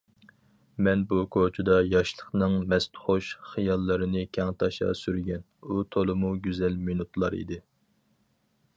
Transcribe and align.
مەن 0.85 1.03
بۇ 1.11 1.19
كوچىدا 1.35 1.75
ياشلىقنىڭ 1.89 2.57
مەستخۇش 2.73 3.29
خىياللىرىنى 3.51 4.25
كەڭتاشا 4.39 4.91
سۈرگەن... 5.05 5.47
ئۇ 5.69 5.81
تولىمۇ 5.97 6.37
گۈزەل 6.49 6.85
مىنۇتلار 6.89 7.43
ئىدى. 7.43 7.65